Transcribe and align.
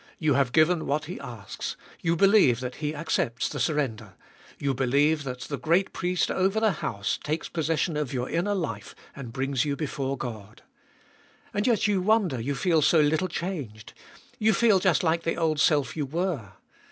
You 0.17 0.33
have 0.33 0.51
given 0.51 0.87
what 0.87 1.05
he 1.05 1.19
asks. 1.19 1.77
You 2.01 2.15
believe 2.15 2.59
that 2.59 2.77
He 2.77 2.95
accepts 2.95 3.47
the 3.47 3.59
surrender. 3.59 4.15
You 4.57 4.73
believe 4.73 5.23
that 5.25 5.41
the 5.41 5.59
great 5.59 5.93
Priest 5.93 6.31
over 6.31 6.59
the 6.59 6.71
house 6.71 7.19
takes 7.23 7.47
possession 7.47 7.95
of 7.95 8.11
your 8.11 8.27
inner 8.27 8.55
life, 8.55 8.95
and 9.15 9.31
brings 9.31 9.63
you 9.63 9.75
before 9.75 10.17
God. 10.17 10.63
And 11.53 11.67
yet 11.67 11.85
you 11.87 12.01
wonder 12.01 12.41
you 12.41 12.55
feel 12.55 12.81
so 12.81 12.99
little 12.99 13.27
changed. 13.27 13.93
You 14.39 14.53
feel 14.53 14.79
just 14.79 15.03
like 15.03 15.21
the 15.21 15.37
old 15.37 15.59
self 15.59 15.95
you 15.95 16.07
were. 16.07 16.53